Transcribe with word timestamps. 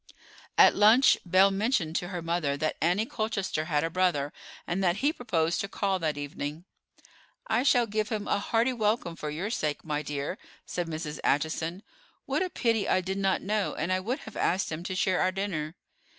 At 0.57 0.75
lunch 0.75 1.19
Belle 1.27 1.51
mentioned 1.51 1.95
to 1.97 2.07
her 2.07 2.23
mother 2.23 2.57
that 2.57 2.75
Annie 2.81 3.05
Colchester 3.05 3.65
had 3.65 3.83
a 3.83 3.89
brother, 3.91 4.33
and 4.65 4.83
that 4.83 4.95
he 4.97 5.13
proposed 5.13 5.61
to 5.61 5.67
call 5.67 5.99
that 5.99 6.17
evening. 6.17 6.65
"I 7.45 7.61
shall 7.61 7.85
give 7.85 8.09
him 8.09 8.27
a 8.27 8.39
hearty 8.39 8.73
welcome 8.73 9.15
for 9.15 9.29
your 9.29 9.51
sake, 9.51 9.85
my 9.85 10.01
dear," 10.01 10.39
said 10.65 10.87
Mrs. 10.87 11.19
Acheson. 11.23 11.83
"What 12.25 12.41
a 12.41 12.49
pity 12.49 12.89
I 12.89 12.99
did 13.01 13.19
not 13.19 13.43
know, 13.43 13.75
and 13.75 13.93
I 13.93 13.99
would 13.99 14.21
have 14.21 14.35
asked 14.35 14.71
him 14.71 14.81
to 14.85 14.95
share 14.95 15.21
our 15.21 15.31
dinner." 15.31 15.75